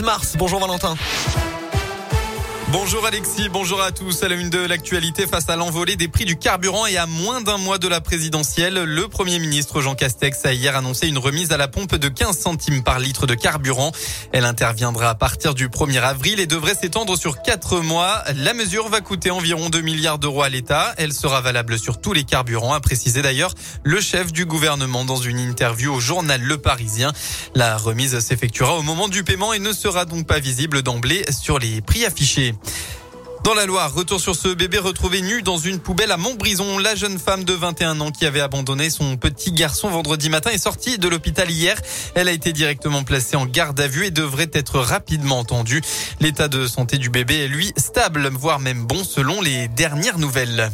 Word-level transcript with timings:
mars. 0.00 0.36
Bonjour 0.38 0.58
Valentin. 0.58 0.94
Bonjour 2.72 3.04
Alexis, 3.04 3.50
bonjour 3.50 3.82
à 3.82 3.92
tous. 3.92 4.22
À 4.22 4.28
la 4.30 4.34
une 4.34 4.48
de 4.48 4.58
l'actualité, 4.58 5.26
face 5.26 5.50
à 5.50 5.56
l'envolée 5.56 5.96
des 5.96 6.08
prix 6.08 6.24
du 6.24 6.38
carburant 6.38 6.86
et 6.86 6.96
à 6.96 7.04
moins 7.04 7.42
d'un 7.42 7.58
mois 7.58 7.76
de 7.76 7.86
la 7.86 8.00
présidentielle, 8.00 8.84
le 8.84 9.08
Premier 9.08 9.38
ministre 9.38 9.82
Jean 9.82 9.94
Castex 9.94 10.46
a 10.46 10.54
hier 10.54 10.74
annoncé 10.74 11.06
une 11.06 11.18
remise 11.18 11.52
à 11.52 11.58
la 11.58 11.68
pompe 11.68 11.96
de 11.96 12.08
15 12.08 12.38
centimes 12.38 12.82
par 12.82 12.98
litre 12.98 13.26
de 13.26 13.34
carburant. 13.34 13.92
Elle 14.32 14.46
interviendra 14.46 15.10
à 15.10 15.14
partir 15.14 15.52
du 15.52 15.68
1er 15.68 16.00
avril 16.00 16.40
et 16.40 16.46
devrait 16.46 16.74
s'étendre 16.74 17.18
sur 17.18 17.42
4 17.42 17.80
mois. 17.80 18.24
La 18.36 18.54
mesure 18.54 18.88
va 18.88 19.02
coûter 19.02 19.30
environ 19.30 19.68
2 19.68 19.82
milliards 19.82 20.18
d'euros 20.18 20.42
à 20.42 20.48
l'État. 20.48 20.94
Elle 20.96 21.12
sera 21.12 21.42
valable 21.42 21.78
sur 21.78 22.00
tous 22.00 22.14
les 22.14 22.24
carburants, 22.24 22.72
a 22.72 22.80
précisé 22.80 23.20
d'ailleurs 23.20 23.52
le 23.84 24.00
chef 24.00 24.32
du 24.32 24.46
gouvernement 24.46 25.04
dans 25.04 25.16
une 25.16 25.40
interview 25.40 25.92
au 25.92 26.00
journal 26.00 26.40
Le 26.40 26.56
Parisien. 26.56 27.12
La 27.54 27.76
remise 27.76 28.18
s'effectuera 28.20 28.78
au 28.78 28.82
moment 28.82 29.08
du 29.08 29.24
paiement 29.24 29.52
et 29.52 29.58
ne 29.58 29.74
sera 29.74 30.06
donc 30.06 30.26
pas 30.26 30.38
visible 30.38 30.80
d'emblée 30.80 31.26
sur 31.30 31.58
les 31.58 31.82
prix 31.82 32.06
affichés. 32.06 32.54
Dans 33.44 33.54
la 33.54 33.66
Loire, 33.66 33.92
retour 33.92 34.20
sur 34.20 34.36
ce 34.36 34.46
bébé 34.46 34.78
retrouvé 34.78 35.20
nu 35.20 35.42
dans 35.42 35.58
une 35.58 35.80
poubelle 35.80 36.12
à 36.12 36.16
Montbrison. 36.16 36.78
La 36.78 36.94
jeune 36.94 37.18
femme 37.18 37.42
de 37.42 37.52
21 37.52 38.00
ans 38.00 38.12
qui 38.12 38.24
avait 38.24 38.40
abandonné 38.40 38.88
son 38.88 39.16
petit 39.16 39.50
garçon 39.50 39.90
vendredi 39.90 40.30
matin 40.30 40.50
est 40.50 40.58
sortie 40.58 40.96
de 40.96 41.08
l'hôpital 41.08 41.50
hier. 41.50 41.76
Elle 42.14 42.28
a 42.28 42.32
été 42.32 42.52
directement 42.52 43.02
placée 43.02 43.34
en 43.34 43.46
garde 43.46 43.80
à 43.80 43.88
vue 43.88 44.06
et 44.06 44.12
devrait 44.12 44.50
être 44.52 44.78
rapidement 44.78 45.40
entendue. 45.40 45.82
L'état 46.20 46.46
de 46.46 46.68
santé 46.68 46.98
du 46.98 47.10
bébé 47.10 47.44
est 47.44 47.48
lui 47.48 47.72
stable, 47.76 48.30
voire 48.32 48.60
même 48.60 48.84
bon 48.84 49.02
selon 49.02 49.40
les 49.40 49.66
dernières 49.66 50.18
nouvelles. 50.18 50.70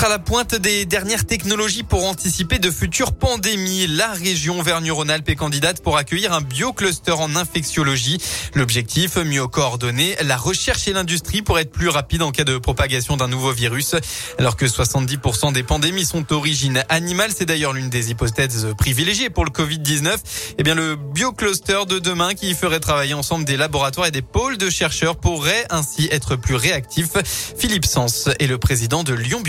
Être 0.00 0.06
à 0.06 0.08
la 0.08 0.18
pointe 0.18 0.54
des 0.54 0.86
dernières 0.86 1.26
technologies 1.26 1.82
pour 1.82 2.06
anticiper 2.06 2.58
de 2.58 2.70
futures 2.70 3.12
pandémies. 3.12 3.86
La 3.86 4.12
région 4.12 4.62
Vergne-Rhône-Alpes 4.62 5.28
est 5.28 5.34
candidate 5.34 5.82
pour 5.82 5.98
accueillir 5.98 6.32
un 6.32 6.40
biocluster 6.40 7.12
en 7.12 7.36
infectiologie. 7.36 8.16
L'objectif, 8.54 9.18
mieux 9.18 9.46
coordonner 9.46 10.16
la 10.22 10.38
recherche 10.38 10.88
et 10.88 10.94
l'industrie 10.94 11.42
pour 11.42 11.58
être 11.58 11.70
plus 11.70 11.90
rapide 11.90 12.22
en 12.22 12.30
cas 12.30 12.44
de 12.44 12.56
propagation 12.56 13.18
d'un 13.18 13.28
nouveau 13.28 13.52
virus. 13.52 13.94
Alors 14.38 14.56
que 14.56 14.64
70% 14.64 15.52
des 15.52 15.62
pandémies 15.62 16.06
sont 16.06 16.22
d'origine 16.22 16.82
animale, 16.88 17.32
c'est 17.36 17.44
d'ailleurs 17.44 17.74
l'une 17.74 17.90
des 17.90 18.10
hypothèses 18.10 18.68
privilégiées 18.78 19.28
pour 19.28 19.44
le 19.44 19.50
Covid-19. 19.50 20.16
Eh 20.56 20.62
bien, 20.62 20.76
le 20.76 20.96
biocluster 20.96 21.84
de 21.86 21.98
demain 21.98 22.32
qui 22.32 22.54
ferait 22.54 22.80
travailler 22.80 23.12
ensemble 23.12 23.44
des 23.44 23.58
laboratoires 23.58 24.06
et 24.06 24.12
des 24.12 24.22
pôles 24.22 24.56
de 24.56 24.70
chercheurs 24.70 25.16
pourrait 25.16 25.66
ainsi 25.68 26.08
être 26.10 26.36
plus 26.36 26.54
réactif. 26.54 27.08
Philippe 27.58 27.84
Sens 27.84 28.30
est 28.38 28.46
le 28.46 28.56
président 28.56 29.04
de 29.04 29.12
Lyon 29.12 29.42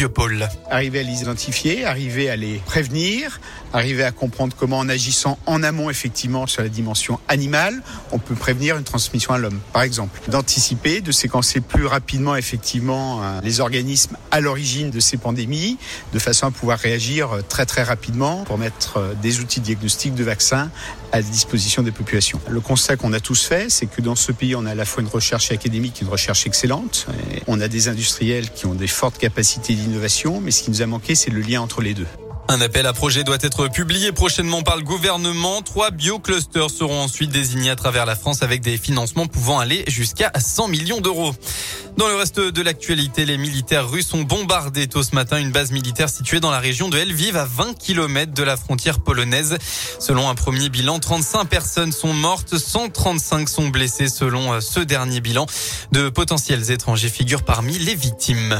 Arriver 0.70 1.00
à 1.00 1.03
les 1.03 1.22
identifier, 1.22 1.86
arriver 1.86 2.30
à 2.30 2.36
les 2.36 2.58
prévenir, 2.66 3.39
arriver 3.73 4.03
à 4.03 4.11
comprendre 4.11 4.56
comment 4.58 4.80
en 4.80 4.89
agissant 4.89 5.38
en 5.45 5.64
amont 5.64 5.89
effectivement 5.89 6.47
sur 6.47 6.61
la 6.61 6.70
dimension 6.70 7.20
animale, 7.28 7.81
on 8.11 8.20
peut 8.20 8.36
prévenir 8.36 8.78
une 8.78 8.84
transmission 8.84 9.34
à 9.34 9.38
l'homme, 9.38 9.59
par 9.73 9.84
exemple. 9.84 10.19
D'anticiper, 10.30 11.02
de 11.02 11.12
séquencer 11.12 11.62
plus 11.62 11.86
rapidement 11.86 12.36
effectivement 12.36 13.23
euh, 13.23 13.39
les 13.44 13.59
organismes 13.59 14.17
à 14.31 14.39
l'origine 14.39 14.89
de 14.89 15.00
ces 15.00 15.17
pandémies, 15.17 15.78
de 16.14 16.19
façon 16.19 16.47
à 16.47 16.52
pouvoir 16.52 16.80
réagir 16.80 17.31
euh, 17.31 17.42
très 17.42 17.66
très 17.66 17.84
rapidement 17.84 18.44
pour 18.44 18.58
mettre 18.58 18.97
euh, 18.97 19.14
des 19.22 19.39
outils 19.39 19.59
de 19.59 19.66
diagnostic 19.66 20.14
de 20.16 20.23
vaccins 20.23 20.69
à 21.12 21.22
disposition 21.22 21.84
des 21.84 21.92
populations. 21.92 22.39
Le 22.50 22.62
constat 22.62 22.95
qu'on 22.95 23.12
a 23.12 23.19
tous 23.19 23.44
fait, 23.45 23.69
c'est 23.69 23.86
que 23.86 24.02
dans 24.02 24.16
ce 24.16 24.31
pays, 24.31 24.56
on 24.56 24.66
a 24.66 24.72
à 24.72 24.75
la 24.75 24.86
fois 24.86 25.03
une 25.03 25.09
recherche 25.09 25.52
académique, 25.52 26.00
une 26.02 26.08
recherche 26.08 26.47
excellente. 26.47 27.06
On 27.47 27.59
a 27.59 27.67
des 27.67 27.89
industriels 27.89 28.50
qui 28.50 28.66
ont 28.66 28.73
des 28.73 28.88
fortes 28.88 29.17
capacités 29.17 29.73
d'innovation, 29.73 30.30
mais 30.39 30.51
ce 30.51 30.63
qui 30.63 30.71
nous 30.71 30.81
a 30.81 30.85
manqué, 30.85 31.15
c'est 31.15 31.31
le 31.31 31.41
lien 31.41 31.61
entre 31.61 31.81
les 31.81 31.93
deux. 31.93 32.07
Un 32.47 32.59
appel 32.59 32.85
à 32.85 32.91
projet 32.91 33.23
doit 33.23 33.37
être 33.39 33.69
publié 33.69 34.11
prochainement 34.11 34.61
par 34.61 34.75
le 34.75 34.83
gouvernement. 34.83 35.61
Trois 35.61 35.89
bioclusters 35.89 36.69
seront 36.69 37.03
ensuite 37.03 37.31
désignés 37.31 37.69
à 37.69 37.77
travers 37.77 38.05
la 38.05 38.17
France 38.17 38.43
avec 38.43 38.59
des 38.59 38.77
financements 38.77 39.25
pouvant 39.25 39.59
aller 39.59 39.85
jusqu'à 39.88 40.33
100 40.38 40.67
millions 40.67 40.99
d'euros. 40.99 41.31
Dans 41.95 42.09
le 42.09 42.15
reste 42.15 42.41
de 42.41 42.61
l'actualité, 42.61 43.23
les 43.23 43.38
militaires 43.38 43.89
russes 43.89 44.13
ont 44.13 44.23
bombardé 44.23 44.88
tôt 44.88 45.01
ce 45.01 45.15
matin 45.15 45.38
une 45.38 45.51
base 45.51 45.71
militaire 45.71 46.09
située 46.09 46.41
dans 46.41 46.51
la 46.51 46.59
région 46.59 46.89
de 46.89 46.97
Lviv 46.97 47.38
à 47.38 47.45
20 47.45 47.77
km 47.77 48.33
de 48.33 48.44
la 48.44 48.57
frontière 48.57 49.00
polonaise. 49.00 49.57
Selon 50.00 50.27
un 50.27 50.35
premier 50.35 50.67
bilan, 50.67 51.00
35 51.00 51.45
personnes 51.45 51.94
sont 51.94 52.13
mortes, 52.13 52.57
135 52.57 53.47
sont 53.47 53.69
blessées 53.69 54.09
selon 54.09 54.59
ce 54.59 54.81
dernier 54.81 55.22
bilan. 55.22 55.45
De 55.94 56.09
potentiels 56.09 56.69
étrangers 56.69 57.07
figurent 57.07 57.44
parmi 57.44 57.79
les 57.79 57.95
victimes. 57.95 58.59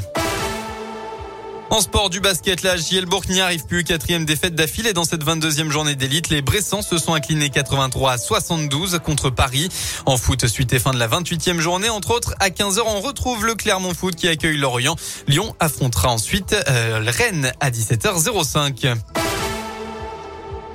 En 1.72 1.80
sport 1.80 2.10
du 2.10 2.20
basket, 2.20 2.64
la 2.64 2.76
Gielbourg 2.76 3.24
n'y 3.30 3.40
arrive 3.40 3.66
plus. 3.66 3.86
Quatrième 3.86 4.26
défaite 4.26 4.56
d'affilée 4.56 4.92
dans 4.92 5.06
cette 5.06 5.24
22e 5.24 5.70
journée 5.72 5.96
d'élite. 5.96 6.28
Les 6.28 6.42
Bressans 6.42 6.82
se 6.82 6.98
sont 6.98 7.14
inclinés 7.14 7.50
83 7.50 8.12
à 8.12 8.18
72 8.18 9.00
contre 9.00 9.30
Paris. 9.30 9.70
En 10.06 10.18
foot, 10.18 10.46
suite 10.48 10.74
et 10.74 10.80
fin 10.80 10.92
de 10.92 11.00
la 11.00 11.08
28e 11.08 11.60
journée. 11.60 11.88
Entre 11.88 12.12
autres, 12.12 12.36
à 12.42 12.50
15h, 12.50 12.82
on 12.86 13.00
retrouve 13.00 13.46
le 13.46 13.56
Clermont 13.56 13.94
Foot 13.94 14.16
qui 14.16 14.28
accueille 14.28 14.58
Lorient. 14.58 14.98
Lyon 15.30 15.56
affrontera 15.62 16.10
ensuite 16.10 16.54
euh, 16.68 17.06
Rennes 17.08 17.54
à 17.62 17.72
17h05. 17.72 19.21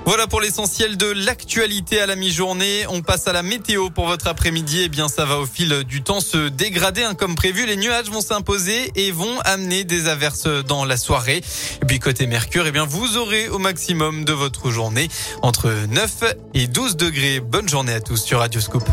Voilà 0.07 0.29
pour 0.29 0.41
l'essentiel 0.41 0.97
de 0.97 1.07
l'actualité 1.07 2.01
à 2.01 2.07
la 2.07 2.15
mi-journée. 2.15 2.87
On 2.89 3.03
passe 3.03 3.27
à 3.27 3.33
la 3.33 3.43
météo 3.43 3.91
pour 3.91 4.07
votre 4.07 4.29
après-midi. 4.29 4.83
Eh 4.85 4.89
bien, 4.89 5.09
ça 5.09 5.25
va 5.25 5.41
au 5.41 5.47
fil 5.47 5.83
du 5.83 6.01
temps 6.01 6.21
se 6.21 6.49
dégrader. 6.49 7.03
Hein, 7.03 7.15
comme 7.15 7.35
prévu, 7.35 7.67
les 7.67 7.75
nuages 7.75 8.09
vont 8.09 8.21
s'imposer 8.21 8.93
et 8.95 9.11
vont 9.11 9.41
amener 9.41 9.83
des 9.83 10.07
averses 10.07 10.47
dans 10.47 10.85
la 10.85 10.97
soirée. 10.97 11.43
Et 11.83 11.87
puis 11.87 11.99
côté 11.99 12.29
Mercure, 12.29 12.69
eh 12.69 12.71
bien, 12.71 12.87
vous 12.87 13.17
aurez 13.17 13.49
au 13.49 13.59
maximum 13.59 14.25
de 14.25 14.33
votre 14.33 14.71
journée 14.71 15.09
entre 15.43 15.73
9 15.89 16.37
et 16.55 16.69
12 16.69 16.97
degrés. 16.97 17.41
Bonne 17.41 17.69
journée 17.69 17.93
à 17.93 18.01
tous 18.01 18.23
sur 18.23 18.39
Radio 18.39 18.61
Scoop. 18.61 18.89